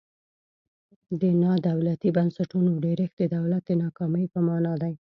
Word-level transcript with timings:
د 1.19 1.21
نا 1.41 1.53
دولتي 1.69 2.09
بنسټونو 2.17 2.71
ډیرښت 2.83 3.15
د 3.19 3.23
دولت 3.37 3.61
د 3.67 3.71
ناکامۍ 3.83 4.25
په 4.33 4.39
مانا 4.47 4.73
دی. 4.81 4.93